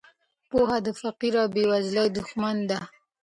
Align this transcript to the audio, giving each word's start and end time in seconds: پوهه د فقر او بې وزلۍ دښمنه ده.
پوهه 0.49 0.77
د 0.85 0.87
فقر 1.01 1.33
او 1.43 1.47
بې 1.53 1.63
وزلۍ 1.71 2.07
دښمنه 2.17 2.63
ده. 2.69 2.79